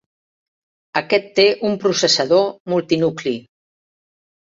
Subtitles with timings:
[1.01, 3.39] Aquest té un processador multinucli.